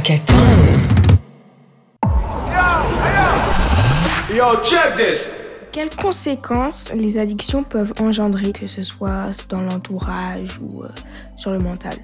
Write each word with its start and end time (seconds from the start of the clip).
Hackathon. 0.00 0.80
Yo, 4.34 4.56
check 4.64 4.96
this! 4.96 5.28
Quelles 5.72 5.94
conséquences 5.94 6.90
les 6.94 7.18
addictions 7.18 7.64
peuvent 7.64 7.92
engendrer, 8.00 8.52
que 8.52 8.66
ce 8.66 8.82
soit 8.82 9.46
dans 9.50 9.60
l'entourage 9.60 10.58
ou 10.62 10.84
euh, 10.84 10.88
sur 11.36 11.50
le 11.50 11.58
mental? 11.58 11.98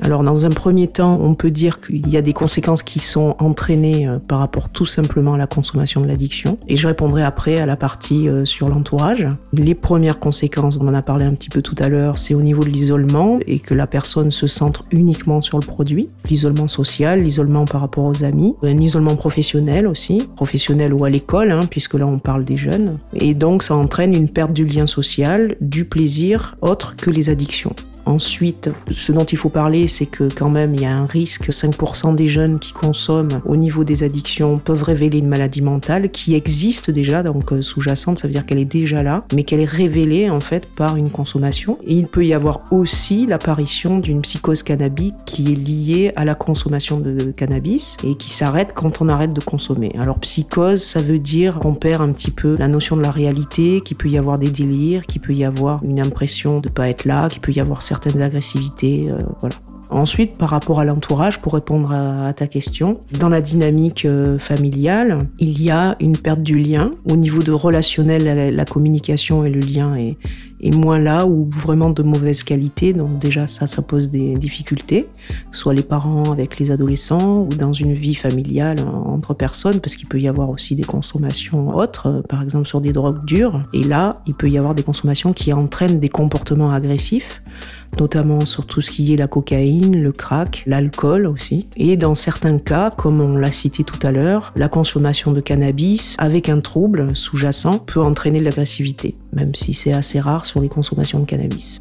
Alors 0.00 0.22
dans 0.22 0.46
un 0.46 0.50
premier 0.50 0.88
temps, 0.88 1.18
on 1.20 1.34
peut 1.34 1.50
dire 1.50 1.80
qu'il 1.80 2.08
y 2.08 2.16
a 2.16 2.22
des 2.22 2.32
conséquences 2.32 2.82
qui 2.82 2.98
sont 2.98 3.36
entraînées 3.38 4.08
euh, 4.08 4.18
par 4.18 4.38
rapport 4.38 4.68
tout 4.68 4.86
simplement 4.86 5.34
à 5.34 5.38
la 5.38 5.46
consommation 5.46 6.00
de 6.00 6.06
l'addiction. 6.06 6.58
Et 6.68 6.76
je 6.76 6.86
répondrai 6.86 7.22
après 7.22 7.58
à 7.58 7.66
la 7.66 7.76
partie 7.76 8.28
euh, 8.28 8.44
sur 8.44 8.68
l'entourage. 8.68 9.26
Les 9.52 9.74
premières 9.74 10.18
conséquences, 10.18 10.78
on 10.80 10.88
en 10.88 10.94
a 10.94 11.02
parlé 11.02 11.24
un 11.24 11.34
petit 11.34 11.50
peu 11.50 11.62
tout 11.62 11.76
à 11.78 11.88
l'heure, 11.88 12.18
c'est 12.18 12.34
au 12.34 12.42
niveau 12.42 12.64
de 12.64 12.70
l'isolement 12.70 13.38
et 13.46 13.58
que 13.58 13.74
la 13.74 13.86
personne 13.86 14.30
se 14.30 14.46
centre 14.46 14.84
uniquement 14.90 15.42
sur 15.42 15.58
le 15.58 15.66
produit. 15.66 16.08
L'isolement 16.28 16.68
social, 16.68 17.20
l'isolement 17.22 17.64
par 17.64 17.80
rapport 17.80 18.04
aux 18.04 18.24
amis, 18.24 18.54
un 18.62 18.78
isolement 18.78 19.16
professionnel 19.16 19.86
aussi, 19.86 20.28
professionnel 20.36 20.94
ou 20.94 21.04
à 21.04 21.10
l'école, 21.10 21.50
hein, 21.50 21.66
puisque 21.68 21.94
là 21.94 22.06
on 22.06 22.18
parle 22.18 22.44
des 22.44 22.56
jeunes. 22.56 22.98
Et 23.14 23.34
donc 23.34 23.62
ça 23.62 23.74
entraîne 23.74 24.14
une 24.14 24.28
perte 24.28 24.52
du 24.52 24.64
lien 24.64 24.86
social, 24.86 25.56
du 25.60 25.84
plaisir 25.84 26.56
autre 26.60 26.96
que 26.96 27.10
les 27.10 27.30
addictions. 27.30 27.74
Ensuite, 28.04 28.70
ce 28.90 29.12
dont 29.12 29.24
il 29.24 29.38
faut 29.38 29.48
parler, 29.48 29.86
c'est 29.88 30.06
que 30.06 30.28
quand 30.32 30.50
même, 30.50 30.74
il 30.74 30.82
y 30.82 30.86
a 30.86 30.94
un 30.94 31.06
risque. 31.06 31.50
5% 31.50 32.14
des 32.14 32.26
jeunes 32.26 32.58
qui 32.58 32.72
consomment 32.72 33.40
au 33.44 33.56
niveau 33.56 33.84
des 33.84 34.02
addictions 34.02 34.58
peuvent 34.58 34.82
révéler 34.82 35.18
une 35.18 35.28
maladie 35.28 35.62
mentale 35.62 36.10
qui 36.10 36.34
existe 36.34 36.90
déjà, 36.90 37.22
donc 37.22 37.52
euh, 37.52 37.62
sous-jacente, 37.62 38.18
ça 38.18 38.26
veut 38.26 38.32
dire 38.32 38.46
qu'elle 38.46 38.58
est 38.58 38.64
déjà 38.64 39.02
là, 39.02 39.24
mais 39.34 39.44
qu'elle 39.44 39.60
est 39.60 39.64
révélée 39.64 40.30
en 40.30 40.40
fait 40.40 40.66
par 40.66 40.96
une 40.96 41.10
consommation. 41.10 41.78
Et 41.86 41.94
il 41.94 42.06
peut 42.06 42.24
y 42.24 42.34
avoir 42.34 42.60
aussi 42.70 43.26
l'apparition 43.26 43.98
d'une 43.98 44.22
psychose 44.22 44.62
cannabique 44.62 45.14
qui 45.24 45.52
est 45.52 45.56
liée 45.56 46.12
à 46.16 46.24
la 46.24 46.34
consommation 46.34 46.98
de 46.98 47.30
cannabis 47.30 47.96
et 48.04 48.16
qui 48.16 48.30
s'arrête 48.30 48.72
quand 48.74 49.00
on 49.00 49.08
arrête 49.08 49.32
de 49.32 49.40
consommer. 49.40 49.92
Alors 49.98 50.18
psychose, 50.18 50.82
ça 50.82 51.02
veut 51.02 51.18
dire 51.18 51.58
qu'on 51.58 51.74
perd 51.74 52.02
un 52.02 52.12
petit 52.12 52.30
peu 52.30 52.56
la 52.58 52.68
notion 52.68 52.96
de 52.96 53.02
la 53.02 53.10
réalité, 53.10 53.80
qu'il 53.80 53.96
peut 53.96 54.08
y 54.08 54.18
avoir 54.18 54.38
des 54.38 54.50
délires, 54.50 55.06
qu'il 55.06 55.20
peut 55.20 55.34
y 55.34 55.44
avoir 55.44 55.82
une 55.84 56.00
impression 56.00 56.60
de 56.60 56.68
pas 56.68 56.88
être 56.88 57.04
là, 57.04 57.28
qu'il 57.28 57.40
peut 57.40 57.52
y 57.52 57.60
avoir 57.60 57.82
certaines 57.92 58.22
agressivités, 58.22 59.10
euh. 59.10 59.48
Ensuite, 59.92 60.38
par 60.38 60.48
rapport 60.48 60.80
à 60.80 60.86
l'entourage, 60.86 61.42
pour 61.42 61.52
répondre 61.52 61.92
à, 61.92 62.32
ta 62.32 62.46
question, 62.46 63.00
dans 63.20 63.28
la 63.28 63.42
dynamique 63.42 64.06
euh, 64.06 64.38
familiale, 64.38 65.18
il 65.38 65.60
y 65.60 65.70
a 65.70 65.96
une 66.00 66.16
perte 66.16 66.42
du 66.42 66.58
lien. 66.58 66.92
Au 67.04 67.16
niveau 67.16 67.42
de 67.42 67.52
relationnel, 67.52 68.54
la, 68.56 68.64
communication 68.64 69.44
et 69.44 69.50
le 69.50 69.60
lien 69.60 69.94
est, 69.96 70.16
est, 70.62 70.74
moins 70.74 70.98
là 70.98 71.26
ou 71.26 71.46
vraiment 71.50 71.90
de 71.90 72.02
mauvaise 72.02 72.42
qualité. 72.42 72.94
Donc 72.94 73.18
déjà, 73.18 73.46
ça, 73.46 73.66
ça 73.66 73.82
pose 73.82 74.08
des 74.08 74.32
difficultés, 74.32 75.08
soit 75.52 75.74
les 75.74 75.82
parents 75.82 76.32
avec 76.32 76.58
les 76.58 76.70
adolescents 76.70 77.42
ou 77.42 77.48
dans 77.48 77.74
une 77.74 77.92
vie 77.92 78.14
familiale 78.14 78.78
entre 79.04 79.34
personnes, 79.34 79.80
parce 79.80 79.96
qu'il 79.96 80.08
peut 80.08 80.20
y 80.20 80.28
avoir 80.28 80.48
aussi 80.48 80.74
des 80.74 80.84
consommations 80.84 81.76
autres, 81.76 82.22
par 82.30 82.42
exemple 82.42 82.66
sur 82.66 82.80
des 82.80 82.94
drogues 82.94 83.26
dures. 83.26 83.62
Et 83.74 83.84
là, 83.84 84.22
il 84.26 84.32
peut 84.32 84.48
y 84.48 84.56
avoir 84.56 84.74
des 84.74 84.84
consommations 84.84 85.34
qui 85.34 85.52
entraînent 85.52 86.00
des 86.00 86.08
comportements 86.08 86.72
agressifs 86.72 87.42
notamment 87.98 88.44
sur 88.46 88.66
tout 88.66 88.80
ce 88.80 88.90
qui 88.90 89.12
est 89.12 89.16
la 89.16 89.28
cocaïne, 89.28 90.00
le 90.02 90.12
crack, 90.12 90.62
l'alcool 90.66 91.26
aussi. 91.26 91.68
Et 91.76 91.96
dans 91.96 92.14
certains 92.14 92.58
cas, 92.58 92.90
comme 92.90 93.20
on 93.20 93.36
l'a 93.36 93.52
cité 93.52 93.84
tout 93.84 93.98
à 94.06 94.12
l'heure, 94.12 94.52
la 94.56 94.68
consommation 94.68 95.32
de 95.32 95.40
cannabis 95.40 96.16
avec 96.18 96.48
un 96.48 96.60
trouble 96.60 97.14
sous-jacent 97.14 97.78
peut 97.78 98.00
entraîner 98.00 98.40
de 98.40 98.44
l'agressivité, 98.44 99.14
même 99.32 99.54
si 99.54 99.74
c'est 99.74 99.92
assez 99.92 100.20
rare 100.20 100.46
sur 100.46 100.60
les 100.60 100.68
consommations 100.68 101.20
de 101.20 101.26
cannabis. 101.26 101.80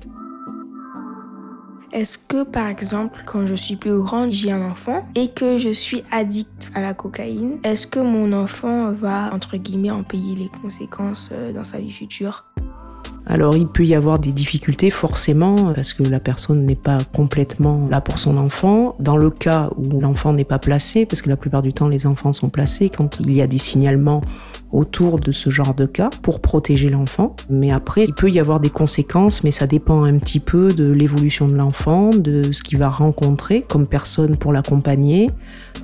Est-ce 1.91 2.17
que 2.17 2.43
par 2.43 2.67
exemple, 2.67 3.21
quand 3.25 3.45
je 3.47 3.55
suis 3.55 3.75
plus 3.75 3.97
grande, 4.01 4.31
j'ai 4.31 4.51
un 4.51 4.61
enfant 4.61 5.05
et 5.15 5.27
que 5.27 5.57
je 5.57 5.71
suis 5.71 6.03
addict 6.09 6.71
à 6.73 6.79
la 6.79 6.93
cocaïne, 6.93 7.57
est-ce 7.63 7.85
que 7.85 7.99
mon 7.99 8.31
enfant 8.31 8.91
va, 8.91 9.29
entre 9.33 9.57
guillemets, 9.57 9.91
en 9.91 10.03
payer 10.03 10.35
les 10.35 10.49
conséquences 10.61 11.29
euh, 11.33 11.51
dans 11.51 11.65
sa 11.65 11.79
vie 11.79 11.91
future? 11.91 12.45
Alors 13.27 13.55
il 13.55 13.67
peut 13.67 13.85
y 13.85 13.93
avoir 13.93 14.19
des 14.19 14.31
difficultés 14.31 14.89
forcément 14.89 15.73
parce 15.73 15.93
que 15.93 16.03
la 16.03 16.19
personne 16.19 16.65
n'est 16.65 16.75
pas 16.75 16.97
complètement 17.13 17.87
là 17.89 18.01
pour 18.01 18.19
son 18.19 18.37
enfant. 18.37 18.95
Dans 18.99 19.17
le 19.17 19.29
cas 19.29 19.69
où 19.77 19.99
l'enfant 19.99 20.33
n'est 20.33 20.43
pas 20.43 20.59
placé, 20.59 21.05
parce 21.05 21.21
que 21.21 21.29
la 21.29 21.37
plupart 21.37 21.61
du 21.61 21.73
temps 21.73 21.87
les 21.87 22.07
enfants 22.07 22.33
sont 22.33 22.49
placés 22.49 22.89
quand 22.89 23.19
il 23.19 23.33
y 23.33 23.41
a 23.41 23.47
des 23.47 23.59
signalements 23.59 24.21
autour 24.71 25.19
de 25.19 25.31
ce 25.31 25.49
genre 25.49 25.73
de 25.73 25.85
cas 25.85 26.09
pour 26.21 26.39
protéger 26.39 26.89
l'enfant. 26.89 27.35
Mais 27.49 27.71
après, 27.71 28.05
il 28.05 28.13
peut 28.13 28.29
y 28.29 28.39
avoir 28.39 28.59
des 28.59 28.69
conséquences, 28.69 29.43
mais 29.43 29.51
ça 29.51 29.67
dépend 29.67 30.03
un 30.03 30.17
petit 30.17 30.39
peu 30.39 30.73
de 30.73 30.89
l'évolution 30.91 31.47
de 31.47 31.55
l'enfant, 31.55 32.09
de 32.09 32.51
ce 32.51 32.63
qu'il 32.63 32.77
va 32.77 32.89
rencontrer 32.89 33.65
comme 33.67 33.87
personne 33.87 34.35
pour 34.37 34.53
l'accompagner 34.53 35.29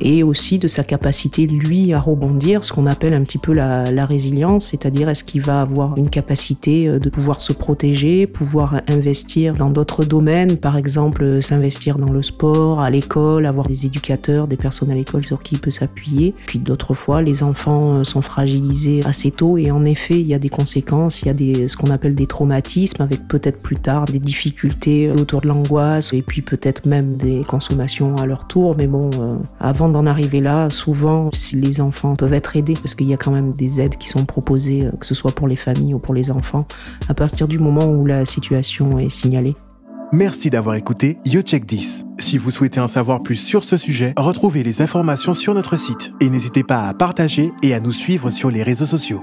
et 0.02 0.24
aussi 0.24 0.60
de 0.60 0.68
sa 0.68 0.84
capacité, 0.84 1.48
lui, 1.48 1.94
à 1.94 2.00
rebondir, 2.00 2.64
ce 2.64 2.72
qu'on 2.72 2.86
appelle 2.86 3.14
un 3.14 3.24
petit 3.24 3.38
peu 3.38 3.54
la, 3.54 4.06
résilience, 4.06 4.68
c'est-à-dire 4.68 5.10
est-ce 5.10 5.24
qu'il 5.24 5.42
va 5.42 5.60
avoir 5.60 5.98
une 5.98 6.10
capacité 6.10 6.88
euh, 6.88 7.00
de 7.00 7.10
pouvoir 7.10 7.42
se 7.42 7.52
protéger, 7.52 8.26
pouvoir 8.26 8.82
investir 8.88 9.54
dans 9.54 9.70
d'autres 9.70 10.06
domaines, 10.06 10.56
par 10.56 10.78
exemple 10.78 11.24
euh, 11.24 11.42
s'investir 11.42 11.98
dans 11.98 12.12
le 12.14 12.22
sport, 12.22 12.80
à 12.80 12.90
l'école, 12.90 13.46
avoir 13.46 13.68
des 13.68 13.86
éducateurs, 13.86 14.48
des 14.48 14.56
personnes 14.56 14.92
à 14.92 14.96
l'école 14.96 15.26
sur 15.26 15.44
qui 15.44 15.56
il 15.56 15.60
peut 15.60 15.72
s'appuyer. 15.72 16.36
Puis 16.46 16.60
d'autres 16.60 16.94
fois, 16.94 17.22
les 17.22 17.44
enfants 17.44 17.96
euh, 17.96 18.04
sont 18.04 18.22
fragilisés 18.22 18.77
assez 19.06 19.32
tôt 19.32 19.58
et 19.58 19.72
en 19.72 19.86
effet, 19.86 20.20
il 20.20 20.28
y 20.28 20.34
a 20.34 20.40
des 20.40 20.50
conséquences, 20.50 21.22
il 21.22 21.28
y 21.28 21.64
a 21.64 21.68
ce 21.68 21.76
qu'on 21.78 21.90
appelle 21.90 22.16
des 22.16 22.28
traumatismes 22.28 23.02
avec 23.02 23.28
peut-être 23.28 23.62
plus 23.62 23.78
tard 23.78 24.06
des 24.06 24.20
difficultés 24.20 25.12
autour 25.12 25.42
de 25.42 25.48
l'angoisse 25.48 26.14
et 26.14 26.22
puis 26.22 26.42
peut-être 26.42 26.86
même 26.86 27.18
des 27.18 27.42
consommations 27.48 28.16
à 28.18 28.26
leur 28.26 28.48
tour. 28.48 28.76
Mais 28.78 28.88
bon, 28.88 29.10
avant 29.60 29.90
d'en 29.90 30.06
arriver 30.06 30.42
là, 30.42 30.70
souvent, 30.70 31.30
les 31.54 31.82
enfants 31.82 32.16
peuvent 32.16 32.34
être 32.34 32.56
aidés 32.56 32.76
parce 32.76 32.96
qu'il 32.96 33.08
y 33.08 33.14
a 33.14 33.18
quand 33.18 33.32
même 33.32 33.54
des 33.54 33.82
aides 33.82 33.98
qui 33.98 34.10
sont 34.10 34.26
proposées, 34.26 34.86
euh, 34.86 34.92
que 34.92 35.06
ce 35.06 35.16
soit 35.16 35.32
pour 35.32 35.48
les 35.48 35.56
familles 35.56 35.94
ou 35.94 36.00
pour 36.00 36.14
les 36.14 36.32
enfants, 36.32 36.66
à 37.10 37.14
partir 37.14 37.48
du 37.48 37.60
moment 37.60 37.86
où 37.86 38.06
la 38.06 38.26
situation 38.26 39.00
est 39.00 39.10
signalée. 39.10 39.56
Merci 40.14 40.50
d'avoir 40.50 40.76
écouté 40.76 41.18
YoCheck 41.26 41.66
10. 41.66 42.06
Si 42.18 42.38
vous 42.38 42.50
souhaitez 42.50 42.80
en 42.80 42.88
savoir 42.88 43.22
plus 43.22 43.36
sur 43.36 43.66
ce 43.66 43.76
sujet, 43.76 44.14
retrouvez 44.16 44.64
les 44.64 44.82
informations 44.82 45.34
sur 45.34 45.54
notre 45.54 45.76
site 45.76 46.14
et 46.22 46.30
n'hésitez 46.30 46.64
pas 46.64 46.88
à 46.88 46.94
partager 46.94 47.52
et 47.62 47.74
à 47.74 47.82
nous 47.82 47.92
suivre 47.92 48.30
sur 48.30 48.50
les 48.50 48.64
réseaux 48.64 48.86
sociaux. 48.86 49.22